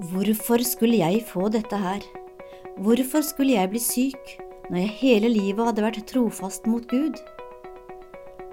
[0.00, 2.00] Hvorfor skulle jeg få dette her?
[2.80, 4.30] Hvorfor skulle jeg bli syk
[4.70, 7.20] når jeg hele livet hadde vært trofast mot Gud?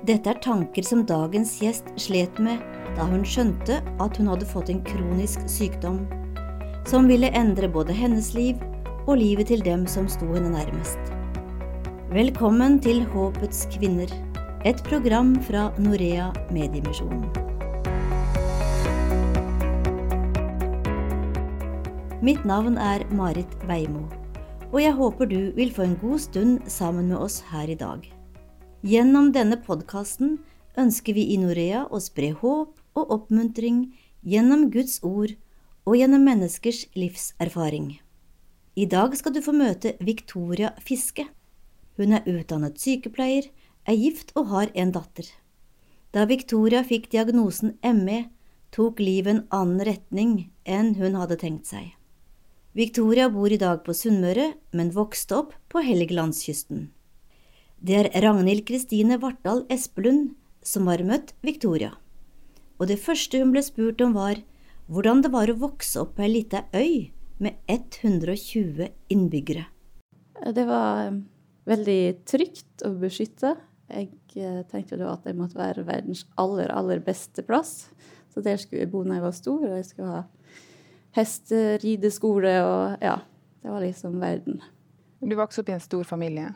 [0.04, 2.60] Dette er tanker som dagens gjest slet med
[2.98, 6.04] da hun skjønte at hun hadde fått en kronisk sykdom,
[6.84, 8.60] som ville endre både hennes liv
[9.08, 11.00] og livet til dem som sto henne nærmest.
[12.12, 14.12] Velkommen til Håpets kvinner,
[14.68, 17.49] et program fra Norea Mediemisjonen.
[22.20, 24.02] Mitt navn er Marit Veimo,
[24.74, 28.02] og jeg håper du vil få en god stund sammen med oss her i dag.
[28.84, 30.34] Gjennom denne podkasten
[30.76, 33.86] ønsker vi i Norea å spre håp og oppmuntring
[34.20, 35.32] gjennom Guds ord
[35.88, 38.02] og gjennom menneskers livserfaring.
[38.76, 41.24] I dag skal du få møte Victoria Fiske.
[41.96, 43.48] Hun er utdannet sykepleier,
[43.88, 45.24] er gift og har en datter.
[46.12, 48.26] Da Victoria fikk diagnosen ME,
[48.76, 50.36] tok livet en annen retning
[50.68, 51.96] enn hun hadde tenkt seg.
[52.78, 56.92] Victoria bor i dag på Sunnmøre, men vokste opp på Helgelandskysten.
[57.82, 61.96] Det er Ragnhild Kristine Vartdal Espelund som har møtt Victoria,
[62.78, 64.44] og det første hun ble spurt om var
[64.86, 67.10] hvordan det var å vokse opp på ei lita øy
[67.42, 69.66] med 120 innbyggere.
[70.54, 71.20] Det var eh,
[71.70, 73.56] veldig trygt å beskytte.
[73.90, 77.88] Jeg eh, tenkte da at det måtte være verdens aller, aller beste plass.
[78.30, 80.28] Så der skulle jeg bo når jeg var stor, og jeg skulle ha
[81.18, 83.20] hesterideskole og ja.
[83.60, 84.62] Det var liksom verden.
[85.20, 86.54] Du vokste opp i en stor familie?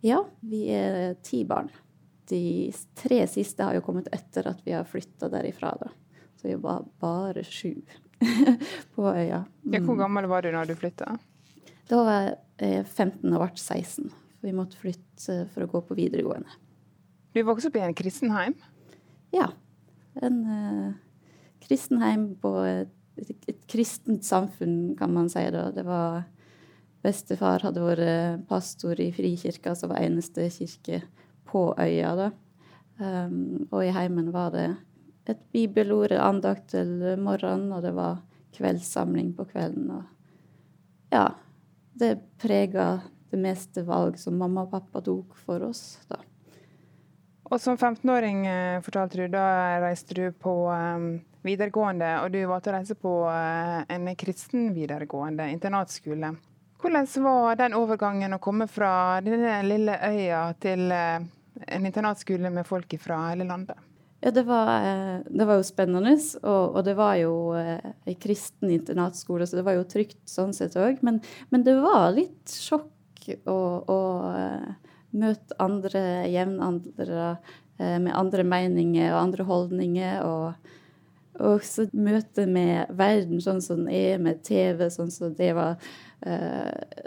[0.00, 1.68] Ja, vi er ti barn.
[2.28, 5.74] De tre siste har jo kommet etter at vi har flytta derifra.
[5.80, 5.90] da.
[6.40, 7.74] Så vi var bare sju
[8.94, 9.44] på øya.
[9.64, 9.74] Mm.
[9.74, 11.18] Ja, hvor gammel var du da du flytta?
[11.88, 14.10] Da var jeg 15 og ble 16.
[14.44, 16.52] Vi måtte flytte for å gå på videregående.
[17.34, 18.54] Du vokste opp i en kristenheim?
[19.34, 19.50] Ja.
[20.22, 20.92] En uh,
[21.64, 25.44] kristenheim på et et, kristent samfunn, kan man si.
[25.54, 25.68] da.
[25.74, 26.24] Det var
[27.04, 31.02] Bestefar hadde vært pastor i Frikirka, som var eneste kirke
[31.48, 32.14] på øya.
[32.18, 32.30] da.
[32.98, 34.68] Um, og i heimen var det
[35.28, 38.22] et bibelord, andakt til morgenen, og det var
[38.56, 39.90] kveldssamling på kvelden.
[39.90, 41.28] og ja,
[41.94, 43.00] det prega
[43.30, 46.00] det meste valg som mamma og pappa tok for oss.
[46.08, 46.20] da.
[47.48, 52.72] Og som 15-åring eh, fortalte du, da reiste du på um, videregående, og du valgte
[52.72, 56.34] å reise på uh, en kristen videregående internatskole.
[56.78, 61.18] Hvordan var den overgangen å komme fra denne lille øya til uh,
[61.66, 63.80] en internatskole med folk fra hele landet?
[64.18, 64.72] Ja, det var,
[65.30, 69.76] det var jo spennende, og, og, det var jo ei kristen internatskole, så det var
[69.76, 71.04] jo trygt sånn sett òg.
[71.06, 71.20] Men,
[71.54, 73.98] men, det var litt sjokk å, å
[75.16, 77.30] møte andre jevnaldrende
[77.78, 80.20] eh, med andre meninger og andre holdninger.
[80.26, 80.74] Og,
[81.38, 85.78] og så møte med verden sånn som den er, med TV, sånn som det var
[86.26, 87.06] uh,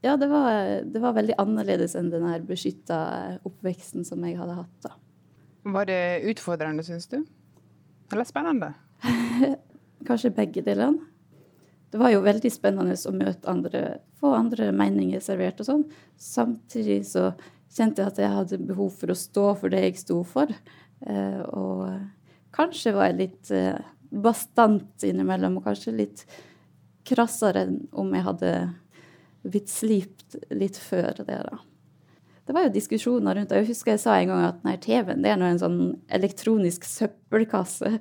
[0.00, 3.00] Ja, det var, det var, veldig annerledes enn den her beskytta
[3.44, 4.76] oppveksten som jeg hadde hatt.
[4.86, 4.94] da.
[5.76, 6.02] Var det
[6.32, 7.18] utfordrende, syns du?
[8.12, 8.72] Eller spennende?
[10.08, 11.10] Kanskje begge delene
[11.90, 13.80] det var jo veldig spennende å møte andre,
[14.20, 15.82] få andre meninger servert og sånn.
[16.22, 17.32] Samtidig så
[17.70, 20.52] kjente jeg at jeg hadde behov for å stå for det jeg sto for.
[21.00, 21.88] Eh, og
[22.54, 23.78] kanskje var jeg litt eh,
[24.10, 26.24] bastant innimellom, og kanskje litt
[27.06, 28.54] krassere enn om jeg hadde
[29.46, 31.38] blitt slipt litt før det.
[31.46, 31.60] da.
[32.46, 33.62] Det var jo diskusjoner rundt det.
[33.62, 35.80] Jeg husker jeg sa en gang at nei, TV-en det er en sånn
[36.12, 37.98] elektronisk søppelkasse.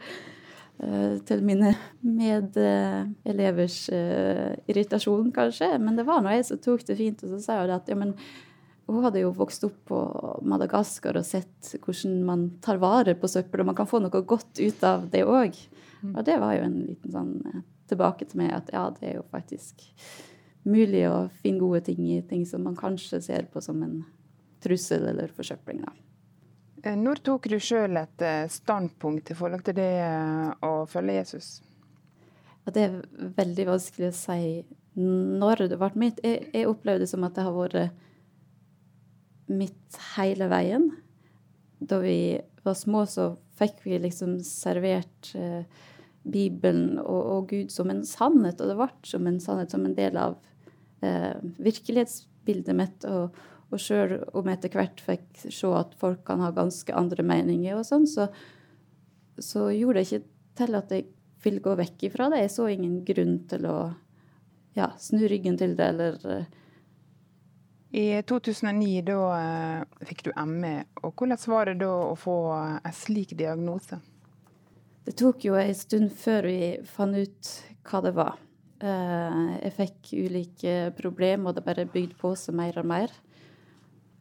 [0.80, 5.74] Eh, til mine medelevers uh, irritasjon, kanskje.
[5.84, 7.98] Men det var nå jeg som tok det fint, og så sa jeg at ja,
[8.00, 8.14] men
[8.96, 10.00] hun hadde jo vokst opp på
[10.50, 14.62] Madagaskar og sett hvordan man tar vare på søppel, og man kan få noe godt
[14.62, 15.58] ut av det òg.
[16.02, 16.14] Mm.
[16.16, 17.62] Og det var jo en liten sånn uh,
[17.92, 19.84] tilbake til meg at ja, det er jo faktisk
[20.70, 24.02] mulig å finne gode ting i ting som man kanskje ser på som en
[24.64, 25.82] trussel eller forsøpling.
[25.86, 25.94] da.
[26.84, 31.20] Eh, når tok du sjøl et eh, standpunkt i forhold til det eh, å følge
[31.20, 31.50] Jesus?
[32.70, 33.00] Det er
[33.34, 34.42] veldig vanskelig å si
[35.00, 36.20] når det ble mitt.
[36.22, 37.96] Jeg, jeg opplevde det som at det har vært
[39.50, 40.90] mitt hele veien.
[41.80, 45.64] Da vi var små, så fikk vi liksom servert eh,
[46.24, 49.96] Bibelen og, og, Gud som en sannhet, og det ble som en sannhet, som en
[49.98, 50.38] del av
[51.06, 53.08] eh, virkelighetsbildet mitt.
[53.10, 53.36] og
[53.70, 57.78] og sjøl om jeg etter hvert fikk se at folk kan ha ganske andre meninger,
[57.78, 58.30] og sånn, så,
[59.38, 60.24] så, gjorde det ikke
[60.60, 61.06] til at jeg
[61.44, 62.42] ville gå vekk ifra det.
[62.44, 63.78] Jeg så ingen grunn til å
[64.78, 66.50] ja, snu ryggen til det, eller eh.
[67.90, 72.94] I 2009 da uh, fikk du ME, og hvordan var det da å få en
[72.94, 73.98] slik diagnose?
[75.08, 77.50] Det tok jo en stund før vi fant ut
[77.90, 78.38] hva det var.
[78.80, 83.16] Jeg fikk ulike problemer, og det bare bygde på seg mer og mer.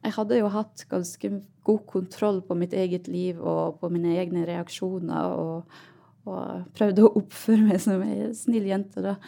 [0.02, 1.30] Jeg hadde jo hatt ganske
[1.66, 5.78] god kontroll på mitt eget liv og på mine egne reaksjoner, og,
[6.24, 9.04] og prøvde å oppføre meg som ei snill jente.
[9.04, 9.18] da.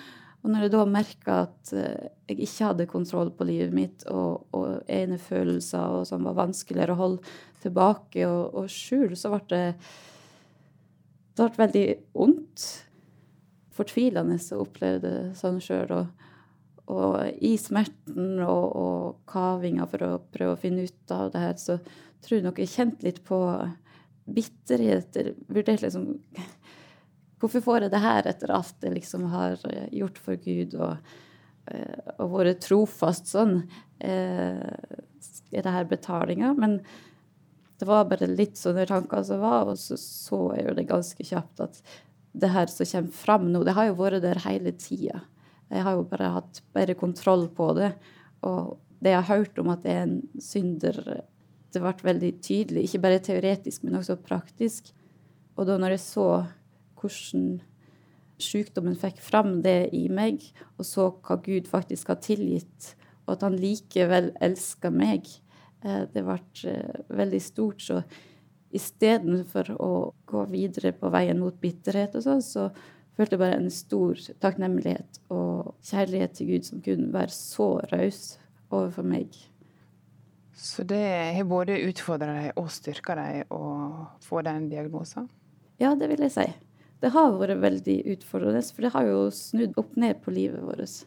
[0.40, 4.86] Og når jeg da merka at jeg ikke hadde kontroll på livet mitt, og, og
[4.88, 9.64] egne følelser og som var vanskeligere å holde tilbake og, og skjule, så ble det
[11.40, 11.84] det ble veldig
[12.16, 12.64] vondt.
[13.76, 15.92] Fortvilende å oppleve det sånn sjøl.
[15.96, 16.26] Og,
[16.90, 21.56] og, i smerten og, og kavinga for å prøve å finne ut av det her,
[21.60, 21.78] så
[22.20, 23.38] tror jeg nok jeg kjente litt på
[24.30, 25.16] bitterhet.
[25.48, 26.10] Vurderte liksom
[27.40, 29.60] Hvorfor får jeg det her etter alt jeg liksom har
[29.96, 31.12] gjort for Gud og,
[32.20, 33.62] og vært trofast sånn?
[34.00, 34.68] Er
[35.50, 36.52] det her betalinga?
[36.58, 36.80] Men
[37.80, 41.24] det var bare litt sånne tanker som var, og så så jeg jo det ganske
[41.24, 41.80] kjapt at
[42.32, 45.22] det her som kommer fram nå, det har jo vært der hele tida.
[45.70, 47.90] Jeg har jo bare hatt bedre kontroll på det.
[48.46, 51.00] Og det jeg har hørt om at det er en synder,
[51.72, 52.84] det ble veldig tydelig.
[52.86, 54.92] Ikke bare teoretisk, men også praktisk.
[55.56, 56.26] Og da når jeg så
[57.00, 57.60] hvordan
[58.40, 60.44] sykdommen fikk fram det i meg,
[60.78, 62.94] og så hva Gud faktisk har tilgitt,
[63.26, 65.28] og at han likevel elsker meg,
[65.84, 66.38] Eh, det ble
[66.68, 67.82] eh, veldig stort.
[67.82, 68.00] Så
[68.76, 69.92] istedenfor å
[70.28, 72.68] gå videre på veien mot bitterhet og sånn, så
[73.16, 78.22] følte jeg bare en stor takknemlighet og kjærlighet til Gud som kunne være så raus
[78.70, 79.34] overfor meg.
[80.60, 81.02] Så det
[81.34, 83.62] har både utfordra deg og styrka deg å
[84.22, 85.30] få den diagnosen?
[85.80, 86.44] Ja, det vil jeg si.
[87.00, 90.98] Det har vært veldig utfordrende, for det har jo snudd opp ned på livet vårt.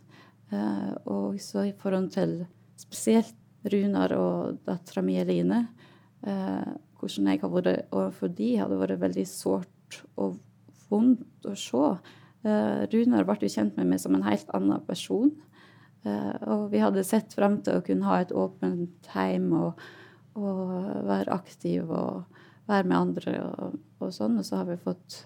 [0.53, 2.39] Uh, og så i forhold til
[2.81, 3.37] spesielt
[3.69, 5.67] Runar og dattera mi Eline.
[6.27, 10.37] uh, hvordan jeg har vært overfor de, hadde vært veldig sårt og
[10.89, 11.89] vondt å se.
[12.43, 15.33] Uh, Runar ble jo kjent med meg som en helt annen person.
[16.03, 19.77] Og vi hadde sett frem til å kunne ha et åpent heim og,
[20.35, 20.73] og
[21.07, 22.25] være aktiv og
[22.67, 24.35] være med andre og, og, sånn.
[24.41, 25.21] Og så har vi fått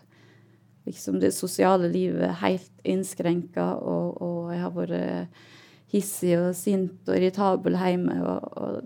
[0.87, 5.45] liksom det sosiale livet helt innskrenka, og, og jeg har vært
[5.91, 8.17] hissig og sint og irritabel hjemme.
[8.23, 8.81] Og, og,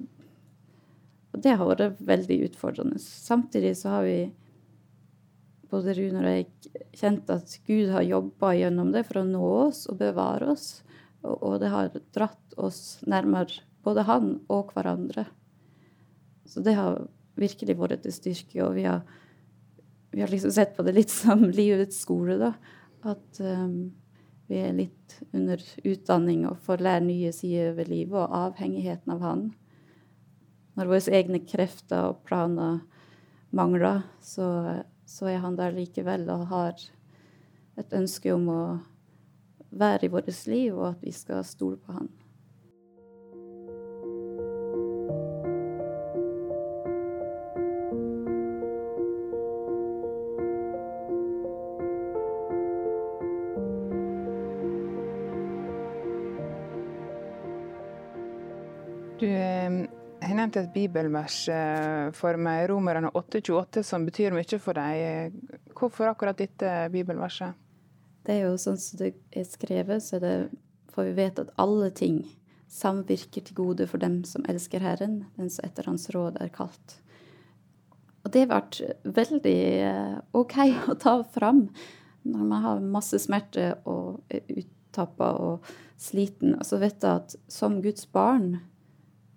[1.31, 3.01] og, det har vært veldig utfordrende.
[3.01, 4.19] Samtidig så har vi,
[5.71, 6.48] både Rune og jeg,
[7.00, 10.69] kjent at Gud har jobba gjennom det for å nå oss og bevare oss.
[11.21, 15.25] Og, det har dratt oss nærmere både han og hverandre.
[16.45, 17.00] Så det har
[17.39, 18.57] virkelig vært til styrke.
[18.65, 19.06] Og vi har,
[20.11, 22.53] vi har liksom sett på det litt som livets skole, da.
[23.07, 23.91] At um,
[24.51, 29.25] vi er litt under utdanning og får lære nye sider ved livet og avhengigheten av
[29.25, 29.43] Han.
[30.75, 32.81] Når våre egne krefter og planer
[33.55, 36.87] mangler, så, så er Han der likevel og har
[37.79, 38.63] et ønske om å
[39.71, 42.11] være i vårt liv, og at vi skal stole på Han.
[60.51, 65.33] Nevnt et bibelvers eh, for meg, Romerne 8,28, som betyr mye for deg.
[65.75, 67.56] Hvorfor akkurat dette bibelverset?
[68.25, 70.50] Det er jo sånn som det er skrevet, så det
[70.92, 72.23] får vi vite at alle ting
[72.71, 76.99] samvirker til gode for dem som elsker Herren, den som etter Hans råd er kalt.
[78.21, 80.57] Og det ble veldig eh, OK
[80.92, 81.69] å ta fram
[82.21, 86.54] når man har masse smerte og er uttappa og sliten.
[86.59, 88.59] Og så vet jeg at som Guds barn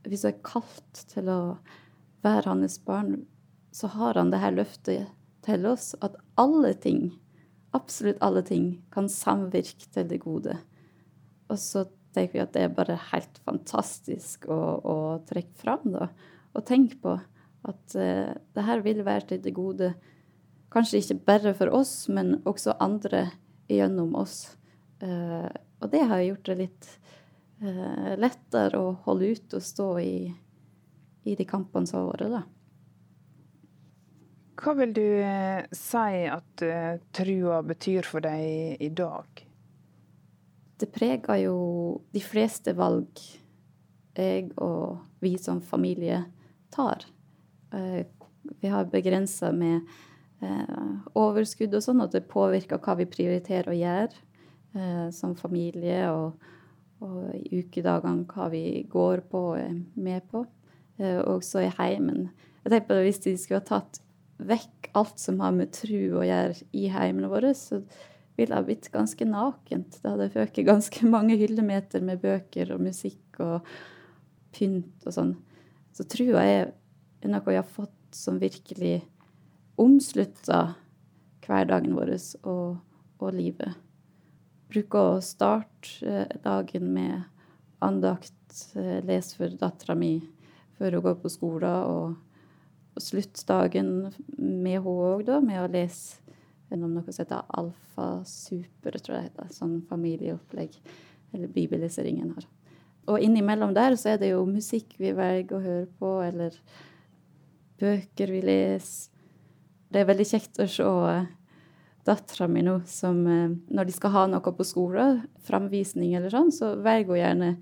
[0.09, 1.41] hvis jeg er kalt til å
[2.25, 3.25] være hans barn,
[3.75, 5.11] så har han det her løftet
[5.45, 7.11] til oss at alle ting,
[7.77, 10.57] absolutt alle ting, kan samvirke til det gode.
[11.51, 11.85] Og så
[12.15, 14.97] tenker vi at det er bare helt fantastisk å, å
[15.29, 16.09] trekke fram, da.
[16.55, 17.17] Og tenke på
[17.65, 19.95] at uh, det her vil være til det gode.
[20.73, 23.27] Kanskje ikke bare for oss, men også andre
[23.71, 24.55] gjennom oss.
[25.03, 25.51] Uh,
[25.83, 26.91] og det har gjort det litt
[27.63, 30.17] eh, lettere å holde ut og stå i,
[31.25, 32.43] i de kampene som har vært, da.
[34.65, 39.43] Hva vil du eh, si at uh, trua betyr for deg i dag?
[40.81, 41.57] Det preger jo
[42.15, 43.21] de fleste valg
[44.15, 46.23] jeg og vi som familie
[46.73, 47.05] tar.
[47.75, 48.07] Uh,
[48.63, 49.83] vi har begrensa med
[50.41, 54.23] uh, overskudd og sånn, at det påvirker hva vi prioriterer å gjøre
[55.15, 56.09] som familie.
[56.11, 56.54] og
[57.05, 60.45] og i ukedagene hva vi går på og er med på.
[61.27, 62.29] Og så i heimen.
[62.63, 64.01] Jeg tenker på det, Hvis de skulle ha tatt
[64.39, 67.83] vekk alt som har med tru å gjøre i heimene våre, så
[68.37, 69.99] ville det ha blitt ganske nakent.
[70.01, 73.75] Det hadde føket ganske mange hyllemeter med bøker og musikk og
[74.55, 75.35] pynt og sånn.
[75.95, 76.73] Så trua er
[77.31, 79.01] noe jeg har fått som virkelig
[79.81, 80.75] omslutter
[81.45, 82.15] hverdagen vår
[82.47, 82.79] og,
[83.21, 83.75] og livet.
[84.75, 87.23] Bruker å starte eh, dagen med
[87.85, 90.17] andakt, eh, lese for dattera mi
[90.75, 92.17] før hun går på skolen, og,
[92.99, 93.89] slutte dagen
[94.39, 96.21] med henne òg, da, med å lese
[96.71, 99.55] gjennom noe som heter Alfa Super, tror jeg det heter.
[99.55, 100.77] Sånn familieopplegg.
[101.35, 102.47] Eller bibelleseringen har.
[103.11, 106.55] Og innimellom der så er det jo musikk vi velger å høre på, eller
[107.83, 109.11] bøker vi leser.
[109.91, 111.27] Det er veldig kjekt å se eh,
[112.05, 116.53] dattera mi nå som eh, Når de skal ha noe på skolen, framvisning eller sånn,
[116.53, 117.55] så velger hun gjerne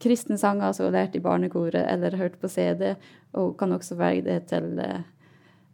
[0.00, 2.94] kristne sanger som hun har lært i barnekoret eller hørt på CD,
[3.34, 4.80] og hun kan også velge det til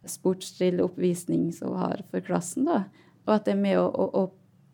[0.09, 2.67] sportsdrill oppvisning som hun har for klassen.
[2.67, 2.83] da.
[3.27, 4.23] Og at det er med å, å, å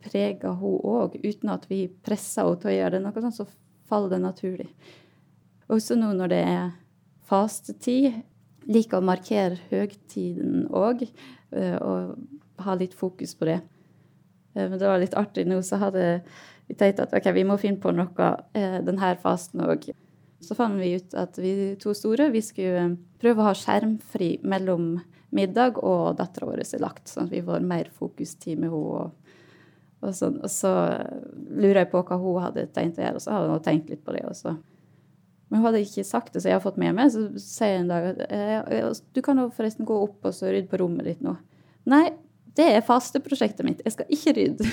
[0.04, 3.04] prege hun òg, uten at vi presser henne til å gjøre det.
[3.04, 3.46] noe sånt, så
[3.88, 4.68] faller det naturlig.
[5.68, 6.68] Også nå når det er
[7.28, 8.22] fastetid,
[8.68, 11.04] liker å markere høgtiden òg,
[11.56, 12.16] eh, og
[12.64, 13.60] ha litt fokus på det.
[14.54, 16.20] Eh, men det var litt artig nå, så hadde
[16.68, 19.90] vi tenkt at ok, vi må finne på noe eh, denne fasen òg.
[20.44, 24.98] Så fant vi ut at vi to store vi skulle prøve å ha skjermfri mellom
[25.34, 28.78] middag og dattera vår er lagt, sånn at vi får mer fokustid med henne.
[28.78, 29.34] Og,
[29.98, 30.38] og, sånn.
[30.44, 30.72] og så
[31.50, 34.04] lurer jeg på hva hun hadde tenkt å gjøre, og så hadde hun tenkt litt
[34.06, 34.24] på det.
[34.30, 34.54] også.
[35.48, 37.10] Men hun hadde ikke sagt det, så jeg har fått med meg.
[37.12, 40.70] Så sier jeg en dag at eh, du kan jo forresten gå opp og rydde
[40.70, 41.34] på rommet ditt nå.
[41.88, 42.04] Nei,
[42.58, 43.82] det er fasteprosjektet mitt.
[43.86, 44.68] Jeg skal ikke rydde.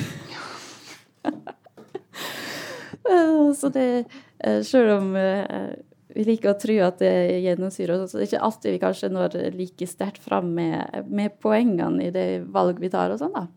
[3.59, 4.05] så det
[4.39, 5.75] eh, Selv om eh,
[6.15, 9.11] vi liker å tro at det gjennomsyrer oss, så det er ikke alltid vi kanskje
[9.11, 13.47] når like sterkt fram med, med, poengene i det valg vi tar og sånn, da.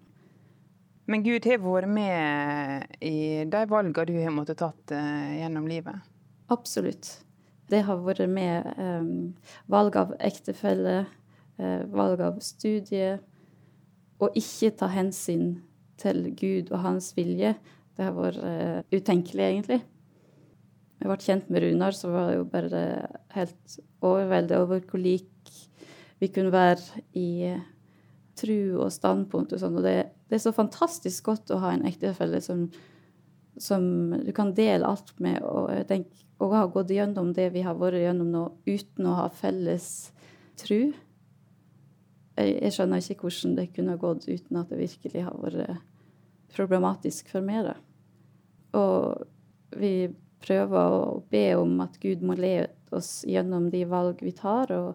[1.08, 6.02] Men Gud har vært med i de valgene du har måttet tatt gjennom livet?
[6.52, 7.14] Absolutt.
[7.70, 9.08] Det har vært med um,
[9.68, 11.02] valg av ektefelle,
[11.60, 13.18] uh, valg av studie,
[14.18, 15.58] og ikke ta hensyn
[15.98, 17.54] til Gud og hans vilje.
[17.96, 19.80] Det har vært uh, utenkelig, egentlig.
[20.98, 22.84] Jeg ble kjent med Runar, så var det jo bare
[23.36, 25.52] helt overveldet over hvor lik
[26.18, 27.54] vi kunne være i
[28.38, 29.78] tru og standpunkt og sånn.
[29.78, 29.96] Og det,
[30.26, 32.66] det, er så fantastisk godt å ha en ektefelle som,
[33.58, 33.84] som
[34.24, 35.38] du kan dele alt med.
[35.46, 39.16] Og jeg tenker og ha gått gjennom det vi har vært gjennom nå, uten å
[39.18, 39.88] ha felles
[40.58, 40.92] tru.
[42.38, 45.80] Jeg, skjønner ikke hvordan det kunne gått uten at det virkelig har vært
[46.54, 47.72] problematisk for meg.
[48.78, 49.24] Og
[49.78, 50.08] vi
[50.44, 54.94] prøver å be om at Gud må lede oss gjennom de valg vi tar, og,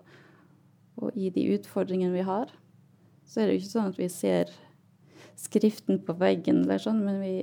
[1.01, 2.53] og i de utfordringene vi har.
[3.27, 4.53] Så er det jo ikke sånn at vi ser
[5.43, 7.33] Skriften på veggen, eller sånn, men vi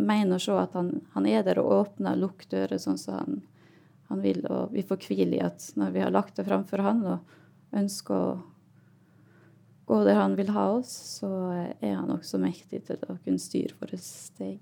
[0.00, 3.16] mener å se at han, han, er der og åpner og lukker dører sånn som
[3.16, 3.38] han,
[4.10, 4.42] han, vil.
[4.48, 8.14] Og vi får hvile i at når vi har lagt det framfor han og ønsker
[8.16, 8.28] å
[9.90, 11.30] gå der han vil ha oss, så
[11.80, 14.60] er han også mektig til å kunne styre våre steg.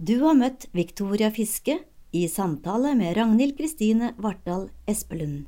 [0.00, 1.76] Du har møtt Victoria Fiske
[2.16, 5.44] i samtale med Ragnhild Kristine Vartdal Espelund.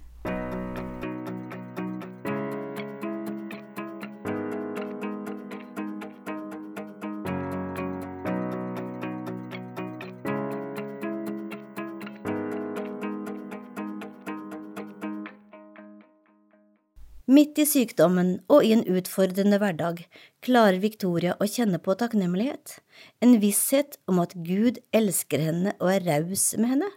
[17.43, 20.05] Midt i sykdommen og i en utfordrende hverdag
[20.47, 22.77] klarer Victoria å kjenne på takknemlighet,
[23.19, 26.91] en visshet om at Gud elsker henne og er raus med henne.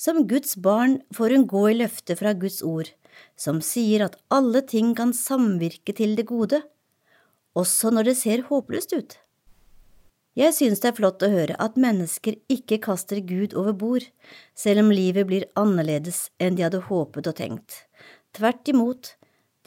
[0.00, 2.88] Som Guds barn får hun gå i løftet fra Guds ord,
[3.36, 6.62] som sier at alle ting kan samvirke til det gode,
[7.52, 9.18] også når det ser håpløst ut.
[10.38, 14.08] Jeg synes det er flott å høre at mennesker ikke kaster Gud over bord,
[14.56, 17.82] selv om livet blir annerledes enn de hadde håpet og tenkt.
[18.32, 19.18] Tvert imot,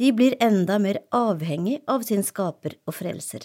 [0.01, 3.43] de blir enda mer avhengig av sin skaper og frelser.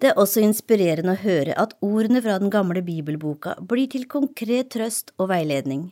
[0.00, 4.70] Det er også inspirerende å høre at ordene fra den gamle bibelboka blir til konkret
[4.72, 5.90] trøst og veiledning.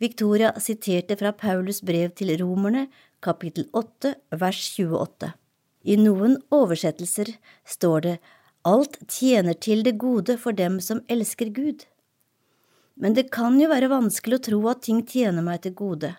[0.00, 2.86] Victoria siterte fra Paulus brev til romerne,
[3.20, 5.32] kapittel 8, vers 28.
[5.92, 7.36] I noen oversettelser
[7.68, 8.18] står det
[8.64, 11.84] Alt tjener til det gode for dem som elsker Gud.
[12.96, 16.16] Men det kan jo være vanskelig å tro at ting tjener meg til gode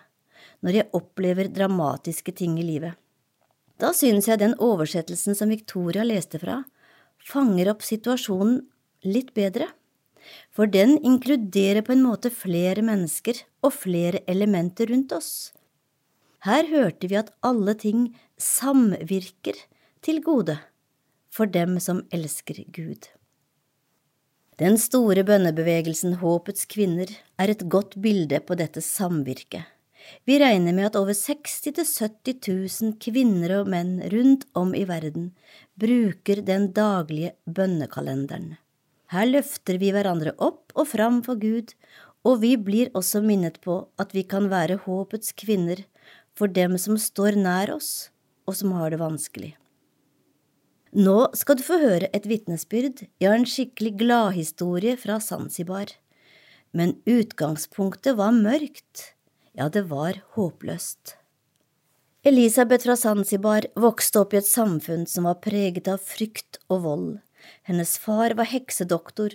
[0.64, 2.96] når jeg opplever dramatiske ting i livet.
[3.78, 6.62] Da synes jeg den oversettelsen som Victoria leste fra,
[7.22, 8.64] fanger opp situasjonen
[9.06, 9.68] litt bedre,
[10.50, 15.30] for den inkluderer på en måte flere mennesker og flere elementer rundt oss.
[16.46, 19.56] Her hørte vi at alle ting samvirker
[20.04, 20.58] til gode,
[21.30, 23.08] for dem som elsker Gud.
[24.58, 29.62] Den store bønnebevegelsen Håpets kvinner er et godt bilde på dette samvirket.
[30.28, 32.48] Vi regner med at over 60 000–70
[32.82, 35.32] 000 kvinner og menn rundt om i verden
[35.80, 38.56] bruker den daglige bønnekalenderen.
[39.12, 41.72] Her løfter vi hverandre opp og fram for Gud,
[42.26, 45.84] og vi blir også minnet på at vi kan være håpets kvinner
[46.36, 48.10] for dem som står nær oss,
[48.48, 49.54] og som har det vanskelig.
[50.96, 55.92] Nå skal du få høre et vitnesbyrd, ja, en skikkelig gladhistorie fra Zanzibar.
[56.72, 59.12] Men utgangspunktet var mørkt,
[59.58, 61.16] ja, det var håpløst.
[62.22, 67.08] Elisabeth fra Zanzibar vokste opp i et samfunn som var preget av frykt og vold.
[67.66, 69.34] Hennes far var heksedoktor,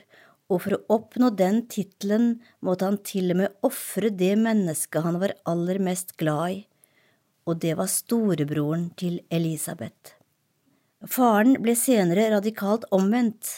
[0.51, 5.20] og for å oppnå den tittelen måtte han til og med ofre det mennesket han
[5.24, 6.60] var aller mest glad i,
[7.48, 10.15] og det var storebroren til Elisabeth.
[11.03, 13.50] Faren ble senere radikalt omvendt,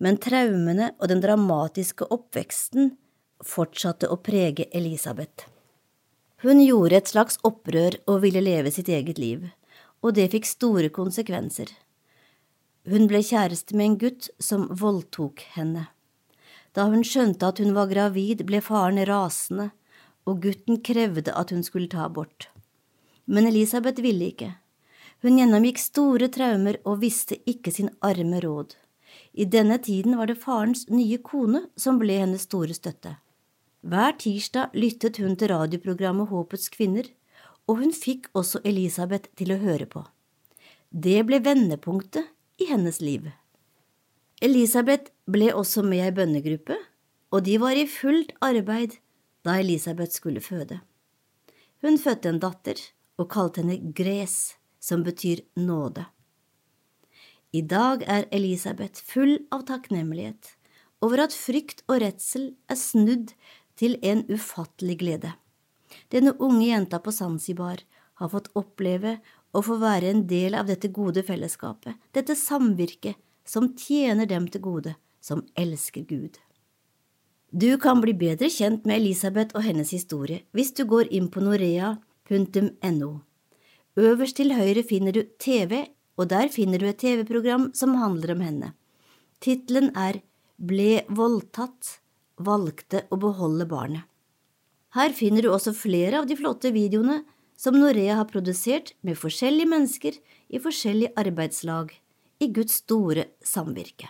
[0.00, 2.94] men traumene og den dramatiske oppveksten
[3.44, 5.48] fortsatte å prege Elisabeth.
[6.42, 9.48] Hun gjorde et slags opprør og ville leve sitt eget liv,
[10.06, 11.72] og det fikk store konsekvenser.
[12.86, 15.88] Hun ble kjæreste med en gutt som voldtok henne.
[16.78, 19.72] Da hun skjønte at hun var gravid, ble faren rasende,
[20.28, 22.46] og gutten krevde at hun skulle ta abort.
[23.26, 24.54] Men Elisabeth ville ikke.
[25.26, 28.76] Hun gjennomgikk store traumer og visste ikke sin arme råd.
[29.34, 33.18] I denne tiden var det farens nye kone som ble hennes store støtte.
[33.86, 37.06] Hver tirsdag lyttet hun til radioprogrammet Håpets kvinner,
[37.68, 40.02] og hun fikk også Elisabeth til å høre på.
[40.90, 42.26] Det ble vendepunktet
[42.58, 43.28] i hennes liv.
[44.42, 46.78] Elisabeth ble også med ei bønnegruppe,
[47.30, 48.98] og de var i fullt arbeid
[49.46, 50.80] da Elisabeth skulle føde.
[51.84, 52.80] Hun fødte en datter
[53.18, 56.06] og kalte henne Gres som betyr nåde.
[57.54, 60.56] I dag er Elisabeth full av takknemlighet
[61.04, 63.32] over at frykt og redsel er snudd
[63.78, 65.32] til en ufattelig glede.
[66.12, 67.80] Denne unge jenta på Zanzibar
[68.18, 69.18] har fått oppleve
[69.54, 73.16] å få være en del av dette gode fellesskapet, dette samvirket
[73.48, 76.36] som tjener dem til gode, som elsker Gud.
[77.48, 81.40] Du kan bli bedre kjent med Elisabeth og hennes historie hvis du går inn på
[81.40, 83.12] norea.no.
[83.98, 85.86] Øverst til høyre finner du TV,
[86.20, 88.68] og der finner du et TV-program som handler om henne.
[89.40, 90.20] Tittelen er
[90.58, 92.00] Ble voldtatt,
[92.38, 94.04] valgte å beholde barnet.
[94.96, 97.22] Her finner du også flere av de flotte videoene
[97.58, 101.92] som Norea har produsert med forskjellige mennesker i forskjellige arbeidslag
[102.40, 104.08] i Guds store samvirke.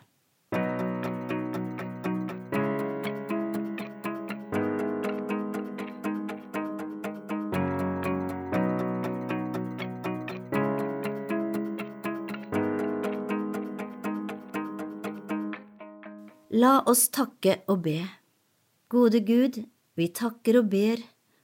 [16.78, 18.04] La oss takke og be.
[18.92, 19.56] Gode Gud,
[19.98, 21.00] vi takker og ber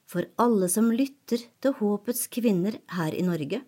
[0.06, 3.58] for alle som lytter til håpets kvinner her i Norge.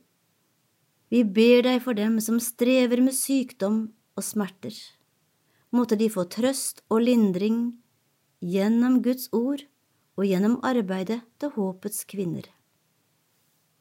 [1.10, 3.80] Vi ber deg for dem som strever med sykdom
[4.14, 4.76] og smerter.
[5.74, 7.58] Måtte de få trøst og lindring
[8.38, 9.64] gjennom Guds ord
[10.14, 12.46] og gjennom arbeidet til håpets kvinner.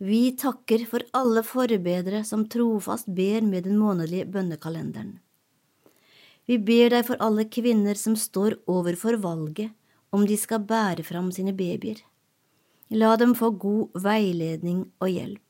[0.01, 5.19] Vi takker for alle forbedere som trofast ber med den månedlige bønnekalenderen.
[6.45, 9.73] Vi ber deg for alle kvinner som står overfor valget
[10.13, 11.97] om de skal bære fram sine babyer.
[12.93, 15.41] La dem få god veiledning og hjelp.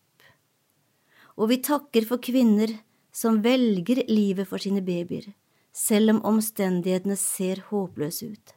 [1.36, 2.72] Og vi takker for kvinner
[3.16, 5.28] som velger livet for sine babyer,
[5.76, 8.56] selv om omstendighetene ser håpløse ut.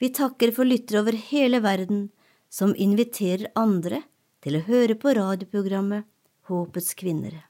[0.00, 2.08] Vi takker for lyttere over hele verden
[2.52, 4.02] som inviterer andre
[4.44, 6.08] til å høre på radioprogrammet
[6.46, 7.40] Håpets kvinner.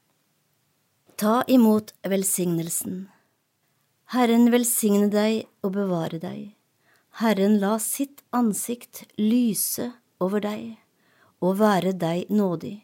[1.21, 3.05] Ta imot velsignelsen.
[4.13, 6.53] Herren velsigne deg og bevare deg.
[7.19, 9.89] Herren la sitt ansikt lyse
[10.23, 10.77] over deg
[11.43, 12.77] og være deg nådig.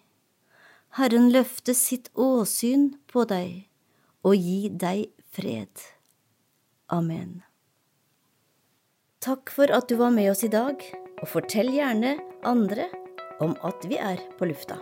[0.99, 3.69] Herren løfte sitt åsyn på deg
[4.27, 5.71] og gi deg fred.
[6.91, 7.41] Amen.
[9.23, 10.83] Takk for at du var med oss i dag,
[11.23, 12.89] og fortell gjerne andre
[13.39, 14.81] om at vi er på lufta.